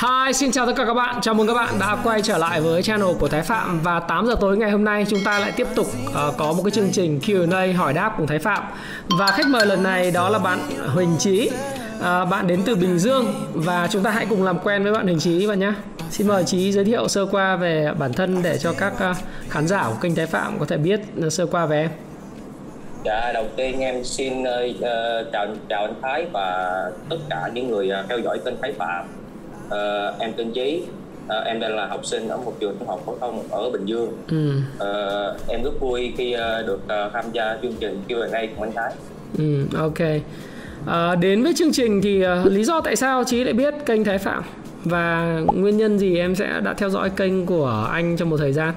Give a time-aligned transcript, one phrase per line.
[0.00, 1.20] Hi, xin chào tất cả các bạn.
[1.22, 4.26] Chào mừng các bạn đã quay trở lại với channel của Thái Phạm và 8
[4.26, 6.90] giờ tối ngày hôm nay chúng ta lại tiếp tục uh, có một cái chương
[6.92, 8.62] trình Q&A hỏi đáp cùng Thái Phạm.
[9.18, 10.58] Và khách mời lần này đó là bạn
[10.94, 11.50] Huỳnh Chí.
[11.98, 15.06] Uh, bạn đến từ Bình Dương và chúng ta hãy cùng làm quen với bạn
[15.06, 15.72] Huỳnh Chí bạn nhé.
[16.10, 19.16] Xin mời Chí giới thiệu sơ qua về bản thân để cho các uh,
[19.48, 21.90] khán giả của kênh Thái Phạm có thể biết uh, sơ qua về em.
[23.04, 24.46] Dạ, đầu tiên em xin uh,
[25.32, 29.19] chào chào anh Thái và tất cả những người uh, theo dõi kênh Thái Phạm
[29.70, 30.82] uh, em tên Chí.
[31.26, 33.86] Uh, em đang là học sinh ở một trường trung học phổ thông ở Bình
[33.86, 34.12] Dương.
[34.30, 34.52] Ừ.
[34.76, 38.72] uh, em rất vui khi uh, được uh, tham gia chương trình Q&A của anh
[38.72, 38.92] Thái.
[39.38, 39.98] Ừ, ok.
[40.86, 44.04] À, đến với chương trình thì uh, lý do tại sao Chí lại biết kênh
[44.04, 44.42] Thái Phạm?
[44.84, 48.52] Và nguyên nhân gì em sẽ đã theo dõi kênh của anh trong một thời
[48.52, 48.74] gian?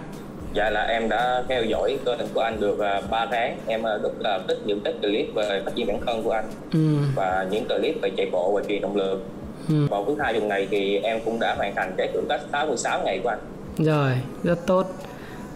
[0.56, 3.58] Dạ là em đã theo dõi kênh của anh được uh, 3 tháng.
[3.68, 6.46] Em uh, rất là thích những cái clip về phát triển bản thân của anh
[6.74, 6.80] ừ.
[7.16, 9.24] Và những clip về chạy bộ và truyền động lực
[9.70, 9.88] ừ.
[9.90, 13.02] vào thứ hai tuần này thì em cũng đã hoàn thành cái thử thách 86
[13.06, 13.40] ngày của anh
[13.78, 14.12] rồi
[14.44, 14.88] rất tốt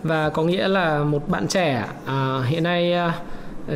[0.03, 3.13] và có nghĩa là một bạn trẻ à, hiện nay à,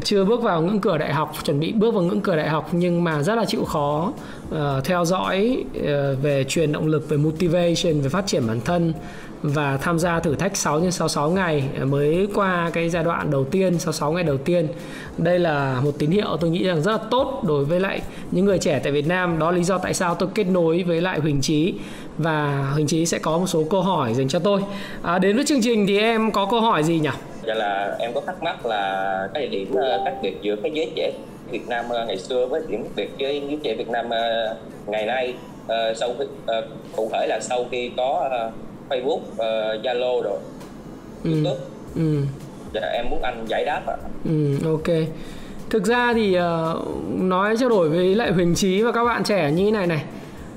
[0.03, 2.69] chưa bước vào ngưỡng cửa đại học chuẩn bị bước vào ngưỡng cửa đại học
[2.71, 4.13] nhưng mà rất là chịu khó
[4.49, 5.83] uh, theo dõi uh,
[6.21, 8.93] về truyền động lực về motivation về phát triển bản thân
[9.43, 11.63] và tham gia thử thách 6 x 66 ngày.
[11.79, 14.67] Ờ, mới qua cái giai đoạn đầu tiên 66 ngày đầu tiên
[15.17, 18.45] đây là một tín hiệu tôi nghĩ rằng rất là tốt đối với lại những
[18.45, 19.39] người trẻ tại Việt Nam.
[19.39, 21.73] Đó là lý do tại sao tôi kết nối với lại Huỳnh Trí
[22.17, 24.61] và Huỳnh Trí sẽ có một số câu hỏi dành cho tôi.
[25.01, 27.09] À, đến với chương trình thì em có câu hỏi gì nhỉ?
[27.47, 30.91] Dạ là em có thắc mắc là cái điểm ờ, khác biệt giữa cái giới
[30.95, 31.11] trẻ
[31.51, 34.55] Việt Nam ờ, ngày xưa với điểm biệt với giới trẻ Việt Nam ờ,
[34.87, 35.33] ngày nay
[35.95, 36.25] sau khi
[36.95, 38.29] cụ thể là sau khi có
[38.89, 39.21] Facebook,
[39.83, 40.39] Zalo rồi
[41.23, 41.31] ừ.
[41.31, 41.59] YouTube.
[41.95, 42.17] Ừ.
[42.73, 43.95] Dạ em muốn anh giải đáp ạ.
[44.03, 44.09] À.
[44.25, 45.07] Ừ, ok.
[45.69, 46.87] Thực ra thì uh,
[47.21, 50.03] nói trao đổi với lại Huỳnh Trí và các bạn trẻ như thế này này.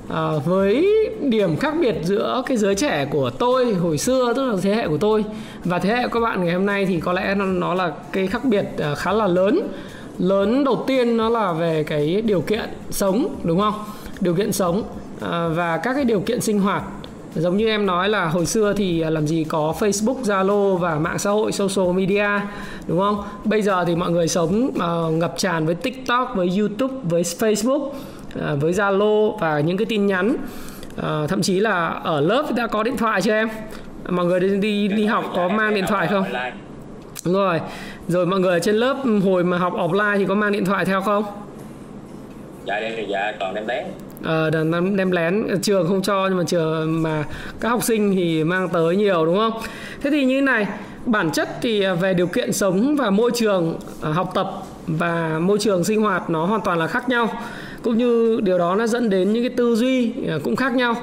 [0.08, 0.86] À, với
[1.20, 4.88] điểm khác biệt giữa cái giới trẻ của tôi hồi xưa tức là thế hệ
[4.88, 5.24] của tôi
[5.64, 7.92] và thế hệ của các bạn ngày hôm nay thì có lẽ nó, nó là
[8.12, 9.68] cái khác biệt ờ, khá là lớn.
[10.18, 13.74] Lớn đầu tiên nó là về cái điều kiện sống đúng không?
[14.20, 14.82] Điều kiện sống
[15.20, 16.82] à, và các cái điều kiện sinh hoạt.
[17.34, 21.18] Giống như em nói là hồi xưa thì làm gì có Facebook, Zalo và mạng
[21.18, 22.28] xã hội social media
[22.86, 23.22] đúng không?
[23.44, 27.88] Bây giờ thì mọi người sống uh, ngập tràn với TikTok, với YouTube, với Facebook,
[28.38, 30.36] uh, với Zalo và những cái tin nhắn.
[30.98, 33.48] Uh, thậm chí là ở lớp đã có điện thoại chưa em?
[34.08, 36.24] Mọi người đi đi, đi học có mang điện thoại không?
[37.24, 37.60] Đúng rồi.
[38.08, 41.00] Rồi mọi người trên lớp hồi mà học offline thì có mang điện thoại theo
[41.00, 41.24] không?
[42.66, 43.84] Dạ đây dạ còn đem lén
[44.24, 47.24] ờ, đem, đem lén trường không cho nhưng mà trường mà
[47.60, 49.52] các học sinh thì mang tới nhiều đúng không
[50.02, 50.66] thế thì như thế này
[51.06, 54.50] bản chất thì à, về điều kiện sống và môi trường à, học tập
[54.86, 57.28] và môi trường sinh hoạt nó hoàn toàn là khác nhau
[57.84, 60.94] cũng như điều đó nó dẫn đến những cái tư duy à, cũng khác nhau.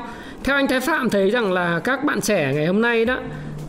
[0.44, 3.18] Theo anh Thái Phạm thấy rằng là các bạn trẻ ngày hôm nay đó,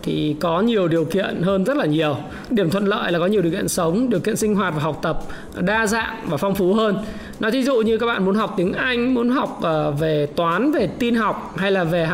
[0.02, 2.16] thì có nhiều điều kiện hơn rất là nhiều.
[2.50, 4.98] Điểm thuận lợi là có nhiều điều kiện sống, điều kiện sinh hoạt và học
[5.02, 5.22] tập
[5.60, 6.96] đa dạng và phong phú hơn
[7.42, 10.72] nói thí dụ như các bạn muốn học tiếng anh muốn học uh, về toán
[10.72, 12.08] về tin học hay là về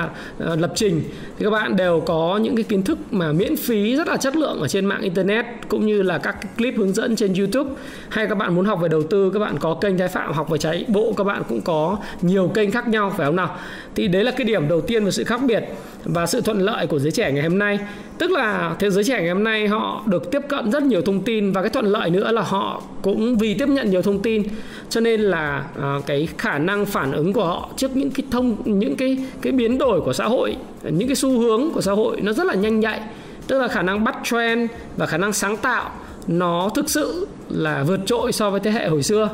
[0.53, 1.03] uh, lập trình
[1.39, 4.37] thì các bạn đều có những cái kiến thức mà miễn phí rất là chất
[4.37, 7.71] lượng ở trên mạng internet cũng như là các clip hướng dẫn trên youtube.
[8.09, 10.51] Hay các bạn muốn học về đầu tư các bạn có kênh thái phạm học
[10.51, 13.57] về cháy bộ các bạn cũng có nhiều kênh khác nhau phải không nào?
[13.99, 15.65] Thì đấy là cái điểm đầu tiên về sự khác biệt
[16.05, 17.79] và sự thuận lợi của giới trẻ ngày hôm nay.
[18.19, 21.21] Tức là thế giới trẻ ngày hôm nay họ được tiếp cận rất nhiều thông
[21.21, 24.43] tin và cái thuận lợi nữa là họ cũng vì tiếp nhận nhiều thông tin
[24.89, 28.57] cho nên là uh, cái khả năng phản ứng của họ trước những cái thông
[28.65, 32.21] những cái cái biến đổi của xã hội những cái xu hướng của xã hội
[32.21, 33.01] nó rất là nhanh nhạy.
[33.47, 35.91] Tức là khả năng bắt trend và khả năng sáng tạo
[36.27, 39.31] nó thực sự là vượt trội so với thế hệ hồi xưa.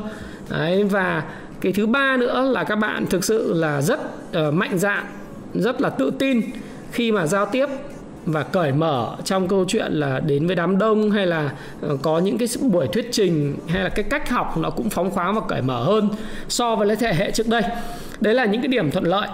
[0.49, 1.23] Đấy, và
[1.65, 3.99] cái thứ ba nữa là các bạn thực sự là rất
[4.37, 5.05] uh, mạnh dạn
[5.53, 6.41] rất là tự tin
[6.91, 7.65] khi mà giao tiếp
[8.25, 11.51] và cởi mở trong câu chuyện là đến với đám đông hay là
[11.81, 15.11] ờ, có những cái buổi thuyết trình hay là cái cách học nó cũng phóng
[15.11, 16.09] khoáng và cởi mở hơn
[16.47, 17.61] so với thế hệ trước đây.
[18.19, 19.27] Đấy là những cái điểm thuận lợi.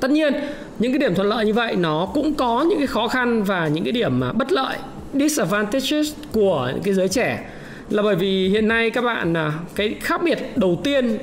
[0.00, 0.34] Tất nhiên
[0.78, 3.68] những cái điểm thuận lợi như vậy nó cũng có những cái khó khăn và
[3.68, 4.76] những cái điểm mà bất lợi
[5.14, 7.50] disadvantages của những cái giới trẻ.
[7.90, 11.18] Là bởi vì hiện nay các bạn à, cái khác biệt đầu tiên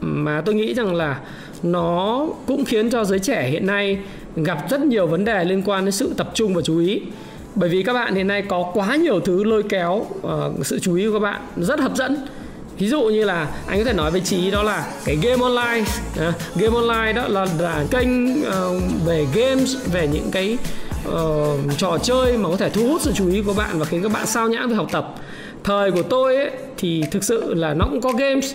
[0.00, 1.20] mà tôi nghĩ rằng là
[1.62, 3.98] nó cũng khiến cho giới trẻ hiện nay
[4.36, 7.00] gặp rất nhiều vấn đề liên quan đến sự tập trung và chú ý.
[7.54, 10.94] Bởi vì các bạn hiện nay có quá nhiều thứ lôi kéo uh, sự chú
[10.94, 12.16] ý của các bạn rất hấp dẫn.
[12.78, 15.90] Ví dụ như là anh có thể nói với trí đó là cái game online
[16.28, 18.46] uh, game online đó là, là kênh uh,
[19.06, 20.58] về games về những cái
[21.08, 24.02] uh, trò chơi mà có thể thu hút sự chú ý của bạn và khiến
[24.02, 25.14] các bạn sao nhãng về học tập.
[25.64, 28.54] Thời của tôi ấy, thì thực sự là nó cũng có games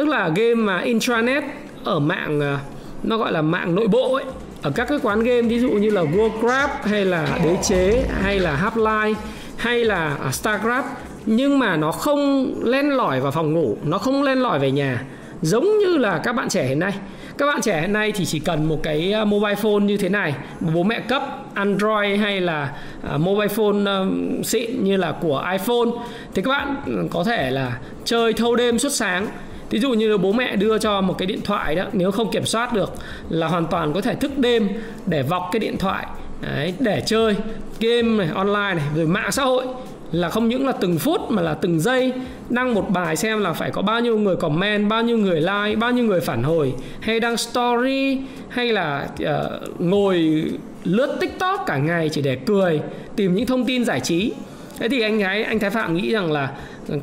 [0.00, 1.44] tức là game mà intranet
[1.84, 2.58] ở mạng à,
[3.02, 4.24] nó gọi là mạng nội bộ ấy.
[4.62, 8.38] Ở các cái quán game, ví dụ như là Warcraft hay là Đế chế hay
[8.38, 9.14] là Half-Life
[9.56, 10.82] hay là à, Starcraft.
[11.26, 15.02] Nhưng mà nó không len lỏi vào phòng ngủ, nó không len lỏi về nhà.
[15.42, 16.92] Giống như là các bạn trẻ hiện nay.
[17.38, 20.08] Các bạn trẻ hiện nay thì chỉ cần một cái à, mobile phone như thế
[20.08, 21.22] này, bố mẹ cấp
[21.54, 22.72] Android hay là
[23.16, 24.06] mobile phone
[24.44, 26.02] xịn như là của iPhone,
[26.34, 26.76] thì các bạn
[27.10, 29.28] có thể là chơi thâu đêm suốt sáng.
[29.70, 32.44] Ví dụ như bố mẹ đưa cho một cái điện thoại đó nếu không kiểm
[32.44, 32.92] soát được
[33.28, 34.68] là hoàn toàn có thể thức đêm
[35.06, 36.06] để vọc cái điện thoại
[36.40, 37.36] đấy, để chơi
[37.80, 39.64] game này online này rồi mạng xã hội.
[40.12, 42.12] Là không những là từng phút mà là từng giây
[42.48, 45.76] đăng một bài xem là phải có bao nhiêu người comment bao nhiêu người like
[45.76, 48.18] bao nhiêu người phản hồi hay đăng story
[48.48, 50.44] hay là uh, ngồi
[50.84, 52.80] lướt tiktok cả ngày chỉ để cười
[53.16, 54.32] tìm những thông tin giải trí.
[54.78, 56.50] Thế thì anh gái anh thái phạm nghĩ rằng là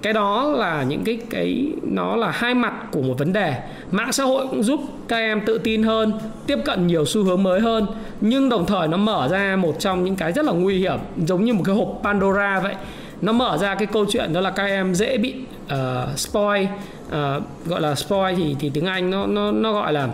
[0.01, 3.53] cái đó là những cái cái nó là hai mặt của một vấn đề.
[3.91, 6.13] Mạng xã hội cũng giúp các em tự tin hơn
[6.47, 7.85] tiếp cận nhiều xu hướng mới hơn
[8.21, 11.45] nhưng đồng thời nó mở ra một trong những cái rất là nguy hiểm giống
[11.45, 12.75] như một cái hộp Pandora vậy.
[13.21, 15.35] Nó mở ra cái câu chuyện đó là các em dễ bị
[15.65, 16.63] uh, spoil
[17.07, 17.13] uh,
[17.65, 20.07] gọi là spoil thì thì tiếng Anh nó nó nó gọi là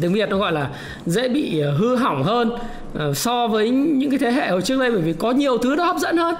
[0.00, 0.70] tiếng Việt nó gọi là
[1.06, 4.80] dễ bị ờ, hư hỏng hơn uh, so với những cái thế hệ hồi trước
[4.80, 6.34] đây bởi vì có nhiều thứ nó hấp dẫn hơn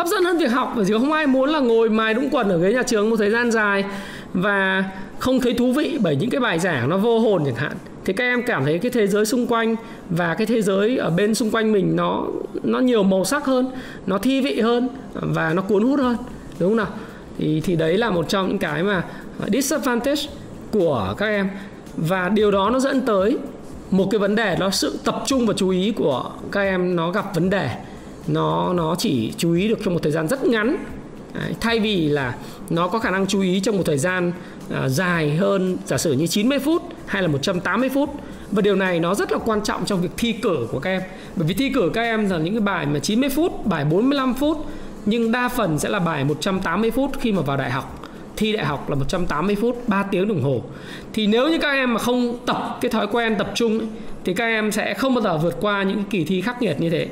[0.00, 2.48] hấp dẫn hơn việc học, bởi vì không ai muốn là ngồi mài đúng quần
[2.48, 3.84] ở ghế nhà trường một thời gian dài
[4.32, 4.84] và
[5.18, 7.72] không thấy thú vị bởi những cái bài giảng nó vô hồn chẳng hạn.
[8.04, 9.76] Thì các em cảm thấy cái thế giới xung quanh
[10.10, 12.26] và cái thế giới ở bên xung quanh mình nó
[12.62, 13.70] nó nhiều màu sắc hơn,
[14.06, 16.16] nó thi vị hơn và nó cuốn hút hơn,
[16.58, 16.88] đúng không nào?
[17.38, 19.04] Thì thì đấy là một trong những cái mà
[19.40, 20.22] ờ, disadvantage
[20.70, 21.48] của các em.
[21.96, 23.38] Và điều đó nó dẫn tới
[23.90, 27.10] một cái vấn đề đó sự tập trung và chú ý của các em nó
[27.10, 27.70] gặp vấn đề
[28.28, 30.76] nó nó chỉ chú ý được trong một thời gian rất ngắn.
[31.34, 32.34] Đấy, thay vì là
[32.70, 34.32] nó có khả năng chú ý trong một thời gian
[34.70, 38.10] à, dài hơn giả sử như 90 phút hay là 180 phút.
[38.50, 41.02] Và điều này nó rất là quan trọng trong việc thi cử của các em.
[41.36, 44.34] Bởi vì thi cử các em là những cái bài mà 90 phút bài 45
[44.34, 44.66] phút
[45.06, 48.08] nhưng đa phần sẽ là bài 180 phút khi mà vào đại học.
[48.36, 50.62] Thi đại học là 180 phút 3 tiếng đồng hồ.
[51.12, 53.88] Thì nếu như các em mà không tập cái thói quen tập trung ấy,
[54.24, 56.90] thì các em sẽ không bao giờ vượt qua những kỳ thi khắc nghiệt như
[56.90, 57.08] thế.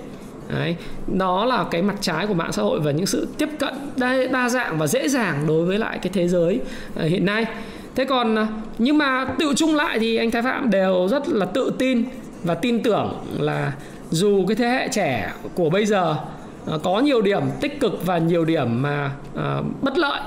[0.49, 3.75] Đấy, đó là cái mặt trái của mạng xã hội và những sự tiếp cận
[3.97, 6.61] đa, đa dạng và dễ dàng đối với lại cái thế giới
[6.97, 7.47] à, hiện nay.
[7.95, 8.47] Thế còn à,
[8.79, 12.05] nhưng mà tự chung lại thì anh Thái Phạm đều rất là tự tin
[12.45, 13.73] và tin tưởng là
[14.11, 16.17] dù cái thế hệ trẻ của bây giờ
[16.67, 20.21] à, có nhiều điểm tích cực và nhiều điểm mà uh, bất lợi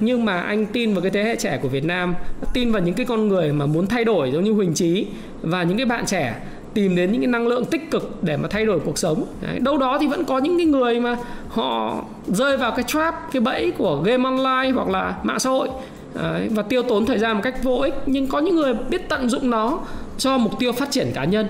[0.00, 2.14] nhưng mà anh tin vào cái thế hệ trẻ của Việt Nam
[2.54, 5.06] tin vào những cái con người mà muốn thay đổi giống như Huỳnh Chí
[5.42, 6.34] và những cái bạn trẻ
[6.78, 9.24] tìm đến những cái năng lượng tích cực để mà thay đổi cuộc sống.
[9.40, 11.16] Đấy, đâu đó thì vẫn có những cái người mà
[11.48, 15.68] họ rơi vào cái trap cái bẫy của game online hoặc là mạng xã hội.
[16.14, 17.94] Đấy, và tiêu tốn thời gian một cách vô ích.
[18.06, 19.80] Nhưng có những người biết tận dụng nó
[20.18, 21.46] cho mục tiêu phát triển cá nhân.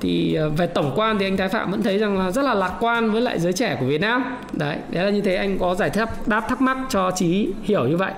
[0.00, 2.54] Thì ờ, về tổng quan thì anh Thái Phạm vẫn thấy rằng là rất là
[2.54, 4.24] lạc quan với lại giới trẻ của Việt Nam.
[4.52, 7.84] Đấy đấy là như thế anh có giải thích đáp thắc mắc cho trí hiểu
[7.88, 8.12] như vậy.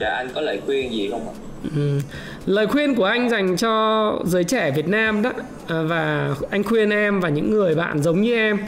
[0.00, 1.34] Dạ anh có lời khuyên gì không ạ?
[1.76, 2.00] Ừ.
[2.46, 5.32] Lời khuyên của anh dành cho giới trẻ Việt Nam đó
[5.66, 8.58] à, và anh khuyên em và những người bạn giống như em,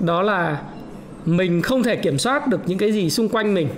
[0.00, 0.58] đó là
[1.26, 3.68] mình không thể kiểm soát được những cái gì xung quanh mình.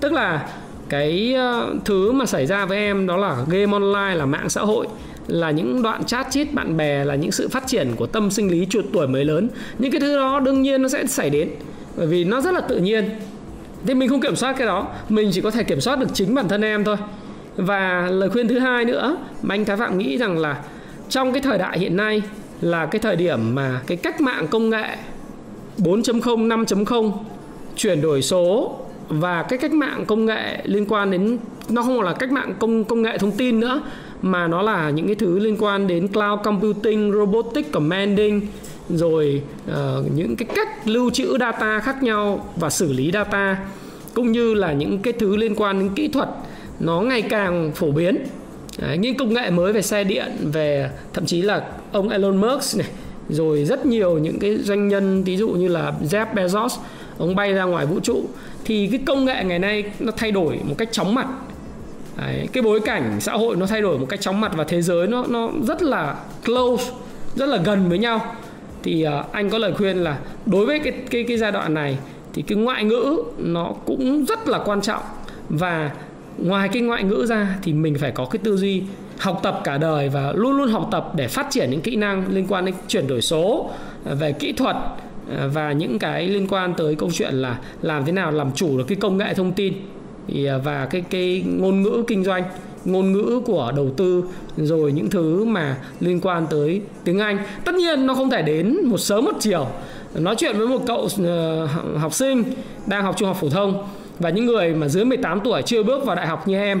[0.00, 0.48] Tức là
[0.88, 4.60] cái ờ, thứ mà xảy ra với em đó là game online, là mạng xã
[4.60, 4.86] hội,
[5.26, 8.50] là những đoạn chat chít bạn bè, là những sự phát triển của tâm sinh
[8.50, 9.48] lý chuột tuổi mới lớn.
[9.78, 11.50] Những cái thứ đó đương nhiên nó sẽ xảy đến,
[11.96, 13.10] bởi vì nó rất là tự nhiên.
[13.86, 16.34] Thì mình không kiểm soát cái đó, mình chỉ có thể kiểm soát được chính
[16.34, 16.96] bản thân em thôi
[17.58, 20.62] và lời khuyên thứ hai nữa mà anh Thái Phạm nghĩ rằng là
[21.08, 22.22] trong cái thời đại hiện nay
[22.60, 24.96] là cái thời điểm mà cái cách mạng công nghệ
[25.78, 27.12] 4.0, 5.0
[27.76, 28.76] chuyển đổi số
[29.08, 31.38] và cái cách mạng công nghệ liên quan đến
[31.68, 33.82] nó không là cách mạng công công nghệ thông tin nữa
[34.22, 38.40] mà nó là những cái thứ liên quan đến cloud computing, robotic commanding
[38.88, 39.76] rồi uh,
[40.14, 43.58] những cái cách lưu trữ data khác nhau và xử lý data
[44.14, 46.28] cũng như là những cái thứ liên quan đến kỹ thuật
[46.80, 48.18] nó ngày càng phổ biến.
[48.78, 52.78] Đấy, những công nghệ mới về xe điện về thậm chí là ông Elon Musk
[52.78, 52.88] này
[53.28, 56.78] rồi rất nhiều những cái doanh nhân ví dụ như là Jeff Bezos
[57.18, 58.24] ông bay ra ngoài vũ trụ.
[58.64, 61.26] Thì cái công nghệ ngày nay nó thay đổi một cách chóng mặt.
[62.16, 64.82] Đấy, cái bối cảnh xã hội nó thay đổi một cách chóng mặt và thế
[64.82, 66.92] giới nó nó rất là close
[67.34, 68.34] rất là gần với nhau.
[68.82, 71.98] Thì uh, anh có lời khuyên là đối với cái cái cái giai đoạn này
[72.34, 75.02] thì cái ngoại ngữ nó cũng rất là quan trọng.
[75.48, 75.90] Và
[76.38, 78.82] ngoài cái ngoại ngữ ra thì mình phải có cái tư duy
[79.18, 82.24] học tập cả đời và luôn luôn học tập để phát triển những kỹ năng
[82.28, 83.70] liên quan đến chuyển đổi số
[84.04, 84.76] à, về kỹ thuật
[85.38, 88.78] à, và những cái liên quan tới câu chuyện là làm thế nào làm chủ
[88.78, 89.74] được cái công nghệ thông tin
[90.46, 92.42] à, và cái cái ngôn ngữ kinh doanh,
[92.84, 94.24] ngôn ngữ của đầu tư,
[94.56, 97.38] rồi những thứ mà liên quan tới tiếng Anh.
[97.64, 99.66] Tất nhiên nó không thể đến một sớm một chiều.
[100.14, 101.66] Nói chuyện với một cậu ờ,
[101.98, 102.44] học sinh
[102.86, 103.84] đang học trung học phổ thông
[104.18, 106.80] và những người mà dưới 18 tuổi chưa bước vào đại học như em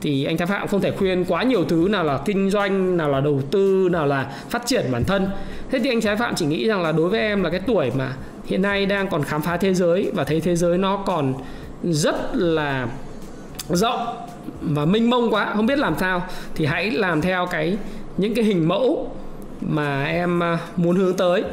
[0.00, 3.08] thì anh Thái Phạm không thể khuyên quá nhiều thứ nào là kinh doanh, nào
[3.08, 5.28] là đầu tư, nào là phát triển bản thân.
[5.70, 7.90] Thế thì anh Thái Phạm chỉ nghĩ rằng là đối với em là cái tuổi
[7.98, 8.12] mà
[8.44, 11.34] hiện nay đang còn khám phá thế giới và thấy thế giới nó còn
[11.82, 12.88] rất là
[13.68, 14.06] rộng
[14.62, 16.22] và mênh mông quá, không biết làm sao
[16.54, 17.76] thì hãy làm theo cái
[18.16, 19.10] những cái hình mẫu
[19.60, 21.44] mà em à, muốn hướng tới.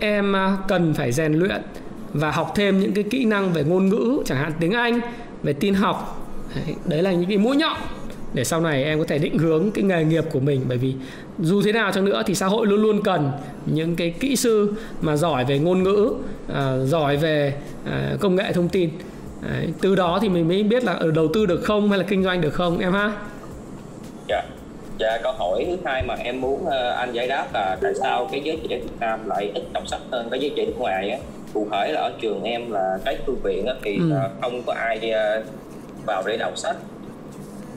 [0.00, 1.62] Em à, cần phải rèn luyện
[2.12, 5.00] và học thêm những cái kỹ năng về ngôn ngữ chẳng hạn tiếng Anh,
[5.42, 6.26] về tin học.
[6.54, 7.76] Đấy, đấy là những cái mũi nhọn
[8.34, 10.60] để sau này em có thể định hướng cái nghề nghiệp của mình.
[10.68, 10.94] Bởi vì
[11.38, 13.30] dù thế nào chăng nữa thì xã hội luôn luôn cần
[13.66, 16.12] những cái kỹ sư mà giỏi về ngôn ngữ
[16.54, 18.90] à, giỏi về à, công nghệ thông tin.
[19.42, 22.04] Đấy, từ đó thì mình mới biết là ờ, đầu tư được không hay là
[22.08, 23.12] kinh doanh được không em ha?
[24.28, 24.42] Dạ.
[24.98, 28.28] Dạ câu hỏi thứ hai mà em muốn uh, anh giải đáp là tại sao
[28.32, 31.10] cái giới trẻ Việt Nam lại ít đọc sách hơn cái giới trẻ nước ngoài
[31.10, 31.18] á?
[31.54, 34.12] Cụ thể là ở trường em là cái thư viện á, thì ừ.
[34.42, 35.44] không có ai uh,
[36.06, 36.76] vào để đọc sách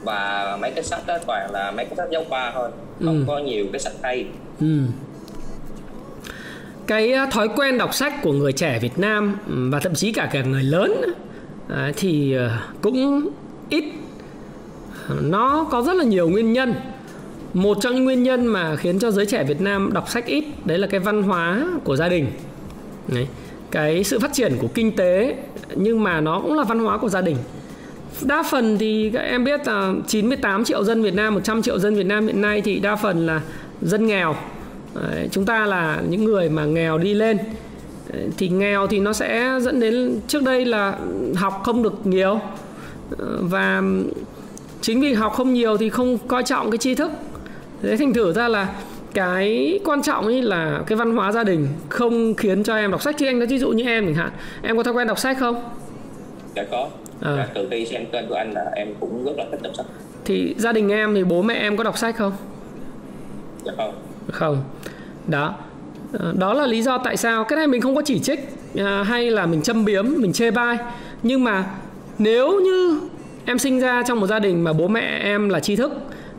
[0.04, 2.70] và mấy cái sách đó toàn là mấy cái sách giáo khoa thôi
[3.04, 3.24] không ừ.
[3.26, 4.26] có nhiều cái sách hay
[4.60, 4.80] ừ.
[6.86, 10.42] cái thói quen đọc sách của người trẻ Việt Nam và thậm chí cả cả
[10.42, 11.02] người lớn
[11.68, 12.36] à, thì
[12.82, 13.28] cũng
[13.68, 13.84] ít
[15.20, 16.74] nó có rất là nhiều nguyên nhân
[17.54, 20.44] một trong những nguyên nhân mà khiến cho giới trẻ Việt Nam đọc sách ít
[20.64, 22.26] đấy là cái văn hóa của gia đình
[23.08, 23.26] đấy
[23.72, 25.36] cái sự phát triển của kinh tế
[25.74, 27.36] nhưng mà nó cũng là văn hóa của gia đình.
[28.22, 31.94] Đa phần thì các em biết là 98 triệu dân Việt Nam 100 triệu dân
[31.94, 33.40] Việt Nam hiện nay thì đa phần là
[33.82, 34.34] dân nghèo.
[34.94, 37.38] Đấy, chúng ta là những người mà nghèo đi lên.
[38.38, 40.98] Thì nghèo thì nó sẽ dẫn đến trước đây là
[41.34, 42.40] học không được nhiều.
[43.18, 43.82] Ờ, và
[44.80, 47.10] chính vì học không nhiều thì không coi trọng cái tri thức.
[47.82, 48.68] Thế thành thử ra là
[49.14, 53.02] cái quan trọng ấy là cái văn hóa gia đình không khiến cho em đọc
[53.02, 53.14] sách.
[53.18, 54.30] Thì anh nói ví dụ như em chẳng hạn
[54.62, 55.62] em có thói quen đọc sách không?
[56.56, 56.88] Dạ có.
[57.20, 57.34] À.
[57.36, 59.86] dạ, từ khi xem kênh của anh là em cũng rất là thích đọc sách.
[60.24, 62.32] Thì gia đình em thì bố mẹ em có đọc sách không?
[63.64, 63.94] Dạ không.
[64.32, 64.62] Không.
[65.26, 65.54] Đó.
[66.12, 68.40] Ờ, đó là lý do tại sao cái này mình không có chỉ trích
[68.76, 70.78] à, hay là mình châm biếm mình chê bai.
[71.22, 71.64] Nhưng mà
[72.18, 73.00] nếu như
[73.44, 75.92] em sinh ra trong một gia đình mà bố mẹ em là tri thức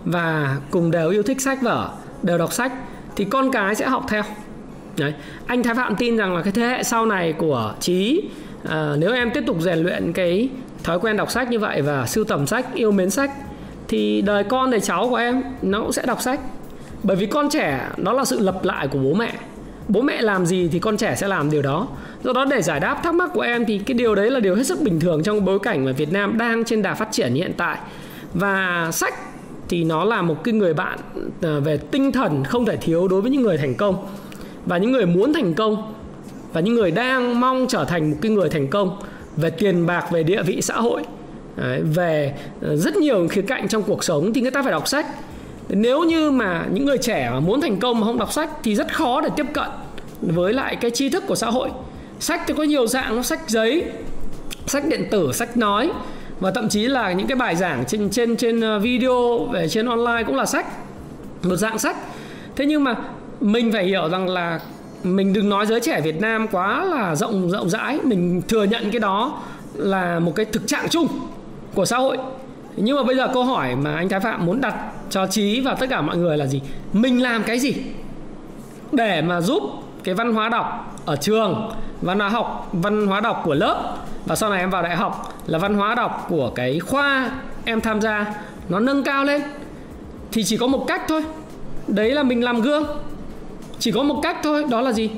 [0.05, 1.89] và cùng đều yêu thích sách vở
[2.23, 2.71] đều đọc sách
[3.15, 4.23] thì con cái sẽ học theo.
[4.97, 5.13] Đấy.
[5.47, 8.21] anh thái phạm tin rằng là cái thế hệ sau này của trí
[8.69, 10.49] à, nếu em tiếp tục rèn luyện cái
[10.83, 13.31] thói quen đọc sách như vậy và sưu tầm sách yêu mến sách
[13.87, 16.39] thì đời con đời cháu của em nó cũng sẽ đọc sách.
[17.03, 19.33] Bởi vì con trẻ nó là sự lập lại của bố mẹ.
[19.87, 21.87] Bố mẹ làm gì thì con trẻ sẽ làm điều đó.
[22.23, 24.55] Do đó để giải đáp thắc mắc của em thì cái điều đấy là điều
[24.55, 27.33] hết sức bình thường trong bối cảnh mà Việt Nam đang trên đà phát triển
[27.33, 27.77] hiện tại.
[28.33, 29.13] Và sách
[29.73, 30.99] thì nó là một cái người bạn
[31.41, 34.07] ờ, về tinh thần không thể thiếu đối với những người thành công.
[34.65, 35.93] Và những người muốn thành công,
[36.53, 38.97] và những người đang mong trở thành một cái người thành công
[39.37, 41.03] về tiền bạc, về địa vị xã hội
[41.95, 45.05] về ờ, rất nhiều khía cạnh trong cuộc sống thì người ta phải đọc sách.
[45.69, 48.75] Nếu như mà những người trẻ mà muốn thành công mà không đọc sách thì
[48.75, 49.69] rất khó để tiếp cận
[50.21, 51.69] với lại cái tri thức của xã hội.
[52.19, 53.83] Sách thì có nhiều dạng nó sách giấy,
[54.67, 55.91] sách điện tử, sách nói
[56.39, 59.85] và thậm chí là những cái bài giảng trên trên trên ờ, video về trên
[59.85, 60.65] online cũng là sách,
[61.43, 61.95] một dạng sách.
[62.55, 62.95] Thế nhưng mà
[63.41, 64.59] mình phải hiểu rằng là
[65.03, 67.99] mình đừng nói giới trẻ Việt Nam quá là rộng rộng rãi.
[68.03, 69.41] Mình thừa nhận cái đó
[69.73, 71.07] là một cái thực trạng chung
[71.73, 72.17] của xã hội.
[72.75, 74.75] Nhưng mà bây giờ câu hỏi mà anh Thái Phạm muốn đặt
[75.09, 76.61] cho Trí và tất cả mọi người là gì?
[76.93, 77.73] Mình làm cái gì
[78.91, 79.63] để mà giúp
[80.03, 81.71] cái văn hóa đọc ở trường,
[82.01, 83.97] văn hóa học, văn hóa đọc của lớp?
[84.25, 87.31] Và sau này em vào đại học là văn hóa đọc của cái khoa
[87.65, 88.33] em tham gia.
[88.69, 89.41] Nó nâng cao lên.
[90.31, 91.23] Thì chỉ có một cách thôi.
[91.87, 92.83] Đấy là mình làm gương.
[93.79, 95.09] Chỉ có một cách thôi đó là gì?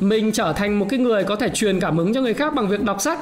[0.00, 2.68] Mình trở thành một cái người có thể truyền cảm hứng cho người khác bằng
[2.68, 3.18] việc đọc sách.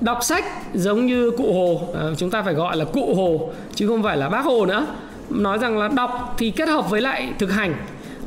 [0.00, 0.44] Đọc sách
[0.74, 1.94] giống như cụ hồ.
[1.94, 4.86] À, chúng ta phải gọi là cụ hồ chứ không phải là bác hồ nữa.
[5.30, 7.74] Nói rằng là đọc thì kết hợp với lại thực hành.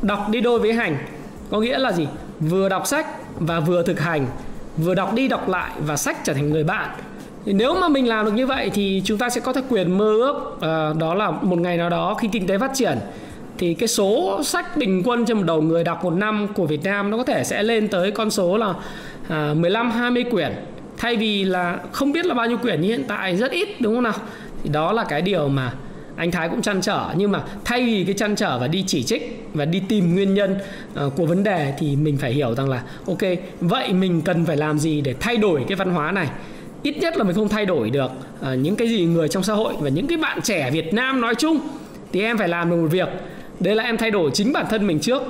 [0.01, 0.97] Đọc đi đôi với hành.
[1.51, 2.07] Có nghĩa là gì?
[2.39, 3.07] Vừa đọc sách
[3.39, 4.27] và vừa thực hành.
[4.77, 6.89] Vừa đọc đi đọc lại và sách trở thành người bạn
[7.47, 9.97] thì nếu mà mình làm được như vậy thì chúng ta sẽ có thể quyền
[9.97, 12.97] mơ ước à, đó là một ngày nào đó khi kinh tế phát triển
[13.57, 16.83] thì cái số sách bình quân trên một đầu người đọc một năm của Việt
[16.83, 18.73] Nam nó có thể sẽ lên tới con số là
[19.29, 20.51] à, 15 20 quyển.
[20.97, 23.95] Thay vì là không biết là bao nhiêu quyển như hiện tại rất ít đúng
[23.95, 24.13] không nào?
[24.63, 25.73] Thì đó là cái điều mà
[26.15, 27.05] anh Thái cũng chăn trở.
[27.15, 30.33] Nhưng mà thay vì cái chăn trở và đi chỉ trích và đi tìm nguyên
[30.33, 30.55] nhân
[31.05, 33.21] uh, của vấn đề thì mình phải hiểu rằng là ok
[33.59, 36.27] vậy mình cần phải làm gì để thay đổi cái văn hóa này?
[36.83, 39.53] Ít nhất là mình không thay đổi được à, những cái gì người trong xã
[39.53, 41.59] hội và những cái bạn trẻ Việt Nam nói chung
[42.11, 43.09] thì em phải làm được một việc.
[43.59, 45.23] Đấy là em thay đổi chính bản thân mình trước.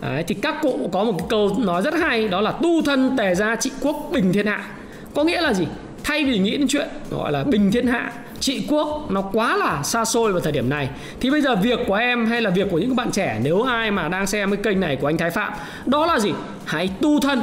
[0.00, 3.16] Đấy, thì các cụ có một cái câu nói rất hay đó là tu thân
[3.16, 4.66] tề gia trị quốc bình thiên hạ.
[5.14, 5.66] Có nghĩa là gì?
[6.04, 9.82] Thay vì nghĩ đến chuyện gọi là bình thiên hạ trị quốc nó quá là
[9.82, 10.88] xa xôi vào thời điểm này.
[11.20, 13.90] Thì bây giờ việc của em hay là việc của những bạn trẻ nếu ai
[13.90, 15.52] mà đang xem cái kênh này của anh Thái Phạm
[15.86, 16.32] đó là gì?
[16.64, 17.42] Hãy tu thân.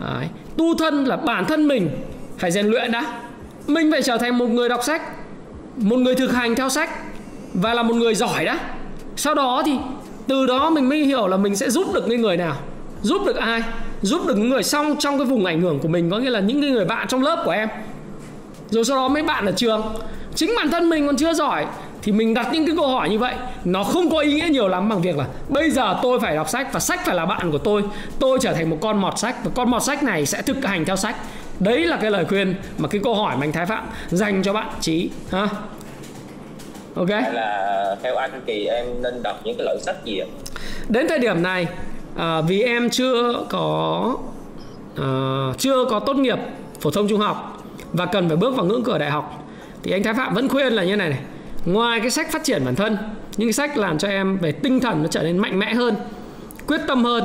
[0.00, 0.26] Đấy.
[0.56, 1.90] tu thân là bản thân mình
[2.38, 3.04] phải rèn luyện đã.
[3.66, 5.02] Mình phải trở thành một người đọc sách,
[5.76, 6.90] một người thực hành theo sách
[7.54, 8.58] và là một người giỏi đã.
[9.16, 9.72] Sau đó thì
[10.26, 12.56] từ đó mình mới hiểu là mình sẽ giúp được những người nào,
[13.02, 13.62] giúp được ai,
[14.02, 16.40] giúp được những người xong trong cái vùng ảnh hưởng của mình, có nghĩa là
[16.40, 17.68] những cái người bạn trong lớp của em.
[18.70, 19.82] Rồi sau đó mấy bạn ở trường,
[20.34, 21.66] chính bản thân mình còn chưa giỏi
[22.02, 23.34] thì mình đặt những cái câu hỏi như vậy.
[23.64, 26.48] Nó không có ý nghĩa nhiều lắm bằng việc là bây giờ tôi phải đọc
[26.48, 27.82] sách và sách phải là bạn của tôi.
[28.18, 30.84] Tôi trở thành một con mọt sách và con mọt sách này sẽ thực hành
[30.84, 31.16] theo sách
[31.60, 34.52] đấy là cái lời khuyên mà cái câu hỏi mà anh thái phạm dành cho
[34.52, 35.48] bạn trí ha?
[36.94, 37.10] Ok.
[37.10, 40.26] Là theo anh thì em nên đọc những cái loại sách gì ạ?
[40.88, 41.66] Đến thời điểm này
[42.16, 44.16] à, vì em chưa có
[44.96, 45.06] à,
[45.58, 46.38] chưa có tốt nghiệp
[46.80, 49.44] phổ thông trung học và cần phải bước vào ngưỡng cửa đại học
[49.82, 51.18] thì anh Thái Phạm vẫn khuyên là như này này.
[51.64, 52.96] Ngoài cái sách phát triển bản thân
[53.36, 55.94] những cái sách làm cho em về tinh thần nó trở nên mạnh mẽ hơn
[56.66, 57.24] quyết tâm hơn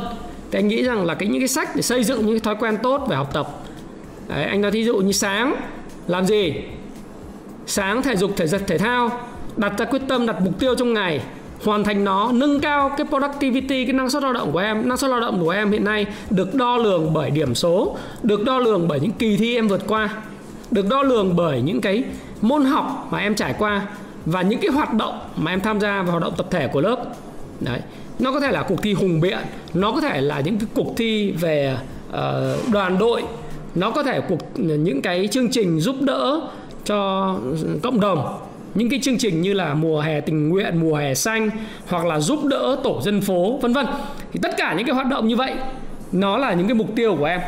[0.51, 2.55] thì anh nghĩ rằng là cái những cái sách để xây dựng những cái thói
[2.55, 3.47] quen tốt về học tập
[4.29, 5.55] Đấy, anh nói thí dụ như sáng
[6.07, 6.53] làm gì?
[7.65, 9.11] Sáng thể dục thể dục thể thao
[9.57, 11.21] đặt ra quyết tâm đặt mục tiêu trong ngày
[11.65, 14.87] hoàn thành nó nâng cao cái productivity cái năng suất lao động của em.
[14.87, 18.43] Năng suất lao động của em hiện nay được đo lường bởi điểm số được
[18.45, 20.09] đo lường bởi những kỳ thi em vượt qua
[20.71, 22.03] được đo lường bởi những cái
[22.41, 23.81] môn học mà em trải qua
[24.25, 26.81] và những cái hoạt động mà em tham gia vào hoạt động tập thể của
[26.81, 27.03] lớp.
[27.59, 27.79] Đấy
[28.19, 29.37] nó có thể là cuộc thi hùng biện
[29.73, 31.77] nó có thể là những cái cuộc thi về
[32.09, 32.15] uh,
[32.73, 33.23] đoàn đội
[33.75, 36.41] nó có thể cuộc, những cái chương trình giúp đỡ
[36.85, 37.35] cho
[37.83, 38.39] cộng đồng.
[38.75, 41.49] Những cái chương trình như là mùa hè tình nguyện, mùa hè xanh,
[41.87, 43.85] hoặc là giúp đỡ tổ dân phố, vân vân.
[44.33, 45.53] Thì tất cả những cái hoạt động như vậy,
[46.11, 47.41] nó là những cái mục tiêu của em.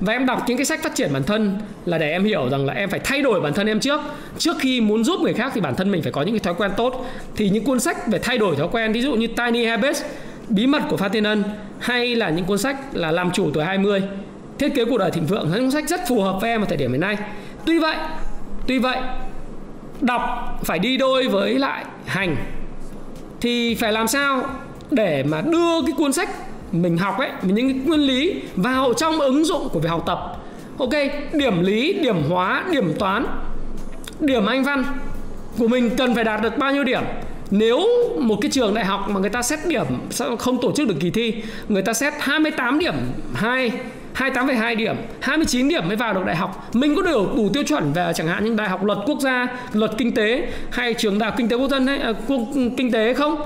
[0.00, 2.66] Và em đọc những cái sách phát triển bản thân là để em hiểu rằng
[2.66, 4.00] là em phải thay đổi bản thân em trước.
[4.38, 6.54] Trước khi muốn giúp người khác thì bản thân mình phải có những cái thói
[6.54, 7.06] quen tốt.
[7.36, 10.02] Thì những cuốn sách về thay đổi thói quen, ví dụ như Tiny Habits,
[10.48, 11.42] bí mật của Phát Thiên Ân,
[11.78, 14.02] hay là những cuốn sách là làm chủ tuổi 20
[14.58, 16.66] thiết kế cuộc đời thịnh vượng những cuốn sách rất phù hợp với em ở
[16.68, 17.16] thời điểm hiện nay.
[17.64, 17.96] Tuy vậy
[18.66, 18.98] tuy vậy,
[20.00, 20.22] đọc
[20.64, 22.36] phải đi đôi với lại hành
[23.40, 24.42] thì phải làm sao
[24.90, 26.28] để mà đưa cái cuốn sách
[26.72, 30.18] mình học ấy những cái nguyên lý vào trong ứng dụng của việc học tập.
[30.78, 30.90] Ok,
[31.32, 33.26] điểm lý, điểm hóa, điểm toán,
[34.20, 34.84] điểm anh văn
[35.58, 37.02] của mình cần phải đạt được bao nhiêu điểm?
[37.50, 37.80] Nếu
[38.18, 39.86] một cái trường đại học mà người ta xét điểm
[40.38, 41.34] không tổ chức được kỳ thi,
[41.68, 42.94] người ta xét 28 điểm
[43.34, 43.72] 2
[44.14, 46.70] 28,2 điểm 29 điểm mới vào được đại học.
[46.74, 49.46] Mình có đủ đủ tiêu chuẩn về chẳng hạn như đại học luật quốc gia
[49.72, 52.40] luật kinh tế hay trường đại học kinh tế quốc dân hay à, quốc,
[52.76, 53.42] kinh tế không?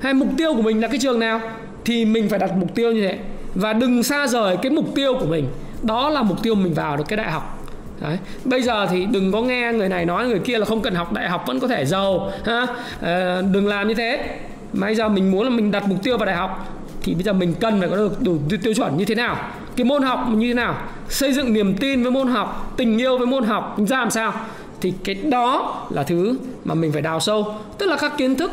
[0.00, 1.40] Hay mục tiêu của mình là cái trường nào?
[1.84, 3.18] Thì mình phải đặt mục tiêu như thế.
[3.54, 5.46] Và đừng xa rời cái mục tiêu của mình.
[5.82, 7.58] Đó là mục tiêu mình vào được cái đại học.
[8.00, 8.18] Đấy.
[8.44, 11.12] Bây giờ thì đừng có nghe người này nói người kia là không cần học
[11.12, 12.66] đại học vẫn có thể giàu ha?
[13.02, 14.38] À, đừng làm như thế.
[14.72, 17.22] Mà bây giờ mình muốn là mình đặt mục tiêu vào đại học thì bây
[17.22, 19.36] giờ mình cần phải có được đủ tiêu chuẩn như thế nào?
[19.76, 20.76] Cái môn học như thế nào?
[21.08, 24.32] Xây dựng niềm tin với môn học, tình yêu với môn học, ra làm sao?
[24.80, 27.54] Thì cái đó là thứ mà mình phải đào sâu.
[27.78, 28.50] Tức là các kiến thức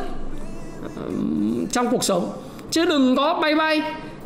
[1.71, 2.29] trong cuộc sống.
[2.71, 3.81] Chứ đừng có bay bay.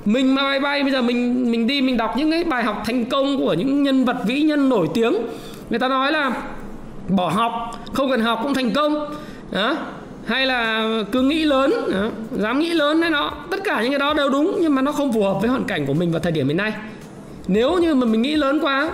[0.05, 2.83] Mình mà bay bay, bây giờ mình mình đi, mình đọc những cái bài học
[2.85, 5.15] thành công của những nhân vật, vĩ nhân nổi tiếng.
[5.69, 6.31] Người ta nói là
[7.09, 7.51] bỏ học,
[7.93, 9.15] không cần học cũng thành công.
[9.51, 9.75] Đó
[10.25, 13.31] hay là cứ nghĩ lớn đó, dám nghĩ lớn hay nó.
[13.51, 15.63] Tất cả những cái đó đều đúng nhưng mà nó không phù hợp với hoàn
[15.63, 16.73] cảnh của mình vào thời điểm hiện nay.
[17.47, 18.91] Nếu như mà mình nghĩ lớn quá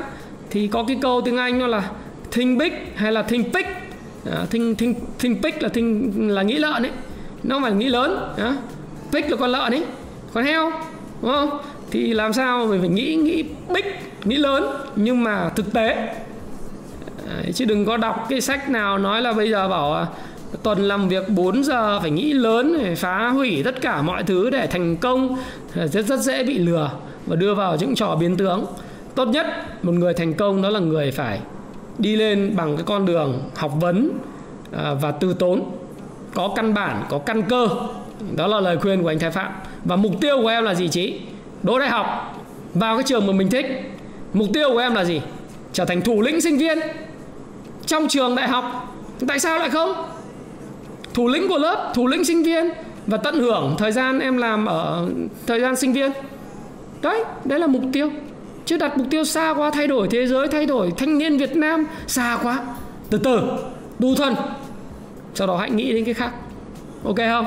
[0.49, 1.83] thì có cái câu tiếng anh nó là
[2.31, 3.65] think big hay là think big
[4.31, 6.91] à, think, think, think big là think, là nghĩ lợn ấy.
[7.43, 8.55] Nó phải nghĩ lớn à,
[9.13, 9.83] big là con lợn ấy.
[10.33, 10.71] Con heo
[11.21, 11.59] đúng không?
[11.91, 13.85] Thì làm sao mình phải nghĩ nghĩ big
[14.23, 14.63] nghĩ lớn
[14.95, 16.15] nhưng mà thực tế.
[17.53, 20.07] Chứ đừng có đọc cái sách nào nói là bây giờ bảo
[20.63, 24.49] tuần làm việc 4 giờ, phải nghĩ lớn, phải phá hủy tất cả mọi thứ
[24.49, 25.37] để thành công.
[25.75, 26.91] Rất rất dễ bị lừa
[27.25, 28.65] và đưa vào những trò biến tướng.
[29.15, 29.45] Tốt nhất,
[29.83, 31.39] một người thành công đó là người phải
[31.97, 34.11] đi lên bằng cái con đường học vấn
[34.71, 35.63] à, và từ tốn.
[36.33, 37.67] Có căn bản, có căn cơ.
[38.35, 39.51] Đó là lời khuyên của anh thái phạm.
[39.85, 41.19] Và mục tiêu của em là gì chị?
[41.63, 42.35] Đỗ đại học.
[42.73, 43.65] Vào cái trường mà mình thích.
[44.33, 45.21] Mục tiêu của em là gì?
[45.73, 46.79] Trở thành thủ lĩnh sinh viên.
[47.85, 48.95] Trong trường đại học.
[49.27, 49.93] Tại sao lại không?
[51.13, 52.69] Thủ lĩnh của lớp thủ lĩnh sinh viên
[53.07, 55.09] và tận hưởng thời gian em làm ở
[55.47, 56.11] thời gian sinh viên.
[57.01, 58.09] Đấy đấy là mục tiêu.
[58.65, 61.55] Chứ đặt mục tiêu xa quá thay đổi thế giới thay đổi thanh niên việt
[61.55, 62.59] nam xa quá.
[63.09, 63.41] Từ từ
[63.99, 64.35] đu thân
[65.33, 66.31] sau đó hãy nghĩ đến cái khác.
[67.05, 67.45] Ok không?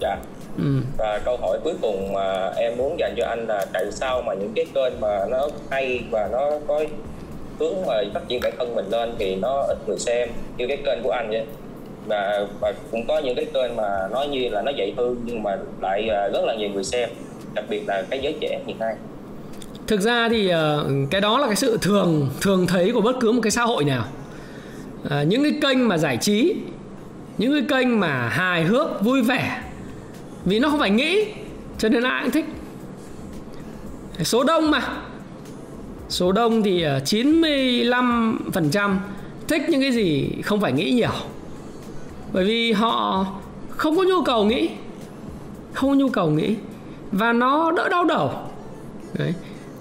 [0.00, 0.16] Dạ.
[0.58, 0.64] Ừ.
[0.98, 4.34] và câu hỏi cuối cùng mà em muốn dành cho anh là tại sao mà
[4.34, 6.84] những cái kênh mà nó hay và nó có
[7.58, 10.28] hướng mà phát triển bản thân mình lên thì nó ít người xem?
[10.56, 11.46] Như cái kênh của anh vậy
[12.06, 15.42] và và cũng có những cái kênh mà nói như là nó dạy hư nhưng
[15.42, 17.10] mà lại à, rất là nhiều người xem.
[17.54, 18.94] Đặc biệt là cái giới trẻ hiện nay.
[19.86, 23.32] Thực ra thì ờ, cái đó là cái sự thường thường thấy của bất cứ
[23.32, 24.04] một cái xã hội nào.
[25.10, 26.54] À, những cái kênh mà giải trí
[27.38, 29.62] những cái kênh mà hài hước vui vẻ
[30.44, 31.24] vì nó không phải nghĩ
[31.78, 32.44] cho nên ai cũng thích.
[34.22, 34.82] Số đông mà.
[36.08, 38.96] Số đông thì ờ, 95%
[39.48, 41.10] thích những cái gì không phải nghĩ nhiều
[42.32, 43.26] bởi vì họ
[43.68, 44.68] không có nhu cầu nghĩ.
[45.72, 46.54] Không có nhu cầu nghĩ.
[47.12, 48.30] Và nó đỡ đau đầu.
[49.18, 49.34] Đấy.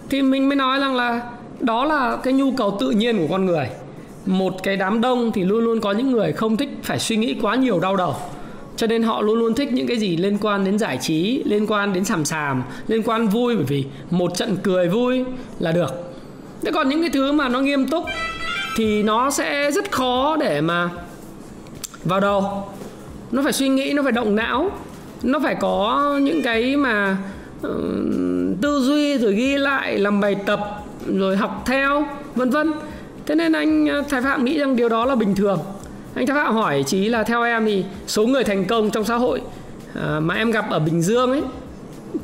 [0.10, 1.22] thì mình mới nói rằng là
[1.60, 3.68] đó là cái nhu cầu tự nhiên của con người.
[4.26, 7.36] Một cái đám đông thì luôn luôn có những người không thích phải suy nghĩ
[7.42, 8.16] quá nhiều đau đầu.
[8.76, 11.68] Cho nên họ luôn luôn thích những cái gì liên quan đến giải trí, liên
[11.68, 13.56] quan đến sàm sàm, liên quan vui.
[13.56, 15.26] Bởi vì một trận cười vui
[15.60, 16.14] là được.
[16.62, 18.06] Thế còn những cái thứ mà nó nghiêm túc
[18.76, 20.90] thì nó sẽ rất khó để mà
[22.06, 22.64] vào đầu
[23.32, 24.72] nó phải suy nghĩ nó phải động não.
[25.24, 27.18] Nó phải có những cái mà
[27.68, 27.74] uh,
[28.62, 30.60] tư duy rồi ghi lại làm bài tập
[31.08, 32.72] rồi học theo vân vân.
[33.26, 35.60] Thế nên anh ờ, thái phạm nghĩ rằng điều đó là bình thường.
[36.16, 39.16] Anh thái phạm hỏi chí là theo em thì số người thành công trong xã
[39.16, 39.42] hội
[39.96, 41.42] à, mà em gặp ở bình dương ấy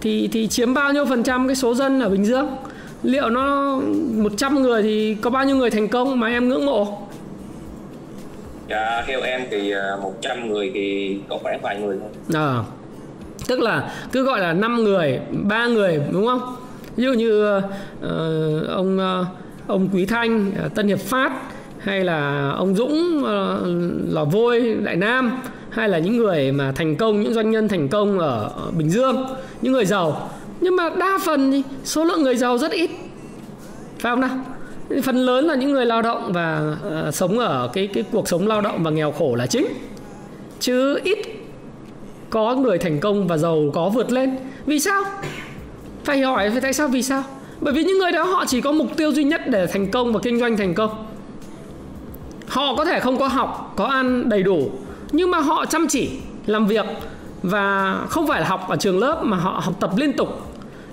[0.01, 2.47] thì thì chiếm bao nhiêu phần trăm cái số dân ở bình dương?
[3.03, 3.79] Liệu nó
[4.13, 7.06] 100 người thì có bao nhiêu người thành công mà em ngưỡng mộ?
[8.69, 12.09] Dạ, theo em thì à, 100 người thì có khoảng vài người thôi.
[12.33, 12.63] À,
[13.47, 16.55] tức là cứ gọi là 5 người, ba người đúng không?
[16.95, 17.63] Ví dụ như uh,
[18.69, 19.27] ông uh,
[19.67, 21.31] ông Quý Thanh, uh, Tân Hiệp Phát
[21.79, 23.27] hay là ông Dũng uh,
[24.13, 27.87] Lò Vôi, Đại Nam hay là những người mà thành công, những doanh nhân thành
[27.87, 29.25] công ở Bình Dương,
[29.61, 30.29] những người giàu.
[30.61, 32.89] Nhưng mà đa phần thì số lượng người giàu rất ít.
[33.99, 34.56] Phải không nào?
[35.03, 36.75] Phần lớn là những người lao động và
[37.07, 39.67] uh, sống ở cái cái cuộc sống lao động và nghèo khổ là chính.
[40.59, 41.17] Chứ ít
[42.29, 44.37] có người thành công và giàu có vượt lên.
[44.65, 45.03] Vì sao?
[46.03, 47.23] Phải hỏi tại sao vì sao?
[47.61, 50.13] Bởi vì những người đó họ chỉ có mục tiêu duy nhất để thành công
[50.13, 51.05] và kinh doanh thành công.
[52.47, 54.71] Họ có thể không có học có ăn đầy đủ
[55.11, 56.09] nhưng mà họ chăm chỉ
[56.45, 56.85] làm việc
[57.43, 60.41] và không phải là học ở trường lớp mà họ học tập liên tục.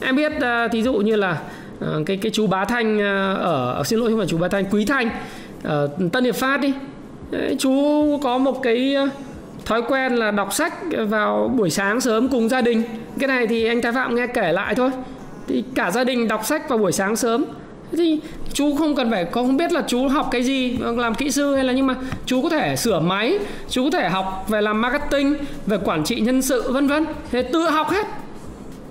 [0.01, 1.41] Em biết uh, thí dụ như là
[1.81, 4.49] Ờ, cái cái chú Bá Thanh ờ, ở ờ, xin lỗi không phải chú Bá
[4.49, 5.11] Thanh Quý Thanh
[5.63, 6.73] ở Tân Hiệp Phát đi.
[7.31, 7.73] Đấy, chú
[8.23, 8.97] có một cái
[9.65, 10.75] thói quen là đọc sách
[11.09, 12.83] vào buổi sáng sớm cùng gia đình.
[13.19, 14.91] Cái này thì anh Thái Phạm nghe kể lại thôi.
[15.47, 17.45] Thì cả gia đình đọc sách vào buổi sáng sớm.
[17.97, 18.21] Thì
[18.53, 21.65] chú không cần phải không biết là chú học cái gì làm kỹ sư hay
[21.65, 21.95] là nhưng mà
[22.27, 23.39] chú có thể sửa máy
[23.71, 25.35] chú có thể học về làm marketing
[25.67, 27.07] về quản trị nhân sự vân vân.
[27.31, 28.07] Thế tự học hết.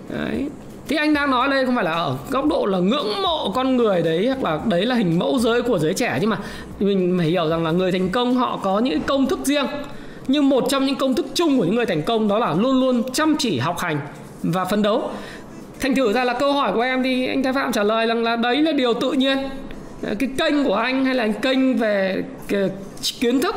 [0.10, 0.48] Đấy
[0.88, 3.78] thì anh đang nói đây không phải là ở góc độ là ngưỡng mộ con
[3.78, 6.38] người đấy, hoặc là đấy là hình mẫu giới của giới trẻ, nhưng mà
[6.80, 9.66] mình phải hiểu rằng là người thành công họ có những công thức riêng.
[10.28, 12.80] Nhưng một trong những công thức chung của những người thành công đó là luôn
[12.80, 14.00] luôn chăm chỉ, học hành
[14.44, 15.10] và phấn đấu.
[15.80, 18.24] Thành thử ra là câu hỏi của em thì anh thái phạm trả lời rằng
[18.24, 19.38] là đấy là điều tự nhiên.
[20.20, 22.70] Cái kênh của anh hay là kênh về ờ,
[23.20, 23.56] kiến thức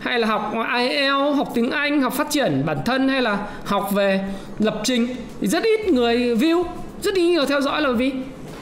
[0.00, 3.90] hay là học IELTS, học tiếng Anh, học phát triển bản thân hay là học
[3.92, 4.24] về
[4.58, 5.08] lập trình
[5.40, 6.64] thì rất ít người view,
[7.02, 8.12] rất ít người theo dõi là vì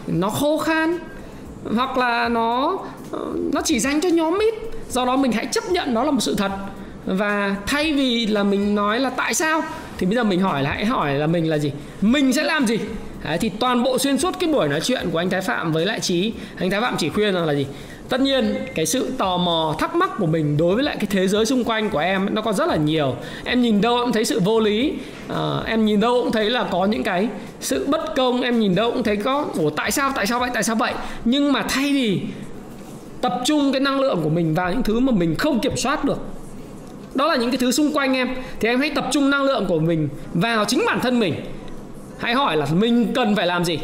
[0.06, 0.98] nó khô khan
[1.76, 2.78] hoặc là nó
[3.52, 4.54] nó chỉ dành cho nhóm ít.
[4.90, 6.50] Do đó mình hãy chấp nhận đó là một sự thật.
[7.06, 9.62] Và thay vì là mình nói là tại sao
[9.98, 11.72] thì bây giờ mình hỏi là hãy hỏi là mình là gì?
[12.00, 12.78] Mình sẽ làm gì?
[13.24, 15.86] Đấy, thì toàn bộ xuyên suốt cái buổi nói chuyện của anh Thái Phạm với
[15.86, 17.66] lại Trí anh Thái Phạm chỉ khuyên là, là gì?
[18.08, 21.28] Tất nhiên cái sự tò mò thắc mắc của mình đối với lại cái thế
[21.28, 23.14] giới xung quanh của em nó có rất là nhiều.
[23.44, 24.92] Em nhìn đâu cũng thấy sự vô lý.
[25.28, 27.28] À, em nhìn đâu cũng thấy là có những cái
[27.60, 28.42] sự bất công.
[28.42, 30.94] Em nhìn đâu cũng thấy có ủa tại sao tại sao vậy tại sao vậy?
[31.24, 32.20] Nhưng mà thay vì
[33.20, 36.04] tập trung cái năng lượng của mình vào những thứ mà mình không kiểm soát
[36.04, 36.18] được
[37.16, 39.66] đó là những cái thứ xung quanh em thì em hãy tập trung năng lượng
[39.68, 41.34] của mình vào chính bản thân mình.
[42.18, 43.78] Hãy hỏi là mình cần phải làm gì?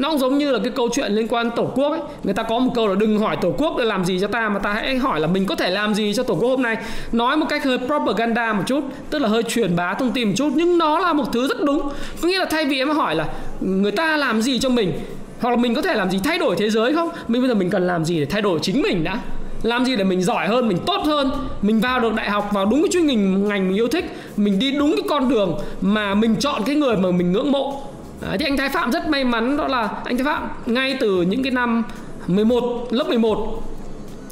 [0.00, 2.00] Nó cũng giống như là cái câu chuyện liên quan tổ quốc ấy.
[2.24, 4.48] Người ta có một câu là đừng hỏi tổ quốc để làm gì cho ta
[4.48, 6.76] mà ta hãy hỏi là mình có thể làm gì cho tổ quốc hôm nay?
[7.12, 10.34] Nói một cách hơi propaganda một chút, tức là hơi truyền bá thông tin một
[10.36, 11.88] chút, nhưng nó là một thứ rất đúng.
[12.22, 13.28] Có nghĩa là thay vì em hỏi là
[13.60, 14.92] người ta làm gì cho mình?
[15.40, 17.08] Hoặc là mình có thể làm gì thay đổi thế giới không?
[17.28, 19.18] Mình bây giờ mình cần làm gì để thay đổi chính mình đã?
[19.62, 21.30] Làm gì để mình giỏi hơn, mình tốt hơn?
[21.62, 24.04] Mình vào được đại học, vào đúng cái chuyên ngành ngành mình yêu thích,
[24.36, 27.82] mình đi đúng cái con đường mà mình chọn cái người mà mình ngưỡng mộ.
[28.20, 31.22] Đấy, thì anh Thái Phạm rất may mắn đó là anh Thái Phạm ngay từ
[31.22, 31.82] những cái năm
[32.26, 33.62] 11 lớp 11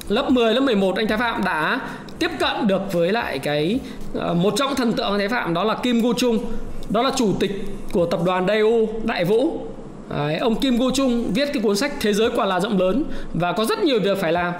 [0.09, 1.81] lớp 10 lớp 11 anh Thái Phạm đã
[2.18, 3.79] tiếp cận được với lại cái
[4.14, 6.38] ờ, một trong thần tượng anh Thái Phạm đó là Kim Go Chung
[6.88, 7.51] đó là chủ tịch
[7.92, 9.59] của tập đoàn Daewoo Đại Vũ.
[10.11, 13.05] Đấy, ông Kim Go Chung viết cái cuốn sách Thế giới quả là rộng lớn
[13.35, 14.53] và có rất nhiều việc phải làm.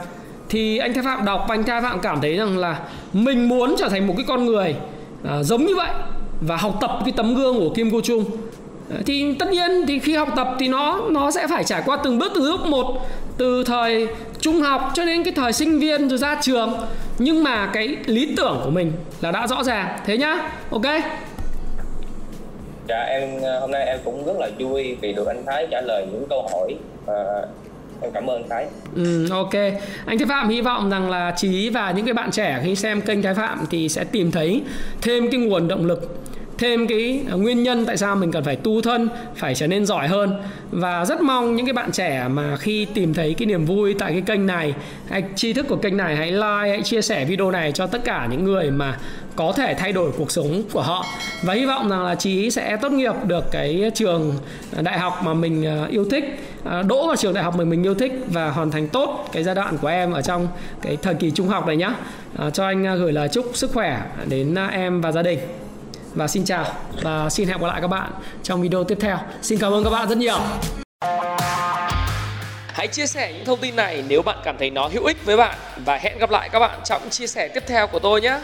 [0.49, 2.81] Thì anh Thái Phạm đọc anh Thái Phạm cảm thấy rằng là
[3.13, 4.75] mình muốn trở thành một cái con người
[5.25, 5.91] à, giống như vậy
[6.41, 8.25] và học tập cái tấm gương của Kim Go Chung
[9.07, 12.19] thì tất nhiên thì khi học tập thì nó nó sẽ phải trải qua từng
[12.19, 13.07] bước từ bước một
[13.39, 14.09] từ thời
[14.41, 16.73] trung học cho đến cái thời sinh viên rồi ra trường
[17.19, 20.87] nhưng mà cái lý tưởng của mình là đã rõ ràng thế nhá ok
[22.89, 26.07] dạ em hôm nay em cũng rất là vui vì được anh Thái trả lời
[26.13, 26.75] những câu hỏi
[27.07, 27.15] à,
[28.01, 28.67] em cảm ơn Thái.
[28.97, 29.55] Ừ, ok.
[30.07, 33.01] Anh Thái Phạm hy vọng rằng là Trí và những cái bạn trẻ khi xem
[33.01, 34.63] kênh Thái Phạm thì sẽ tìm thấy
[35.03, 36.19] thêm cái nguồn động lực
[36.59, 39.87] thêm cái à, nguyên nhân tại sao mình cần phải tu thân, phải trở nên
[39.87, 40.43] giỏi hơn.
[40.71, 44.13] Và rất mong những cái bạn trẻ mà khi tìm thấy cái niềm vui tại
[44.13, 44.75] cái kênh này,
[45.09, 48.05] hay tri thức của kênh này, hãy like, hãy chia sẻ video này cho tất
[48.05, 48.99] cả những người mà
[49.37, 51.07] có thể thay đổi cuộc sống của họ.
[51.43, 54.35] Và hy vọng rằng là trí sẽ tốt nghiệp được cái trường
[54.83, 56.25] đại học mà mình à, yêu thích
[56.65, 59.43] à, đỗ vào trường đại học mà mình yêu thích và hoàn thành tốt cái
[59.43, 60.49] giai đoạn của em ở trong
[60.83, 61.95] cái thời kỳ trung học này nhá.
[62.53, 65.39] Cho anh gửi lời chúc sức khỏe đến em và gia đình
[66.15, 66.67] và xin chào
[67.03, 69.91] và xin hẹn gặp lại các bạn trong video tiếp theo xin cảm ơn các
[69.91, 70.39] bạn rất nhiều
[72.79, 75.37] Hãy chia sẻ những thông tin này nếu bạn cảm thấy nó hữu ích với
[75.37, 78.41] bạn và hẹn gặp lại các bạn trong chia sẻ tiếp theo của tôi nhé.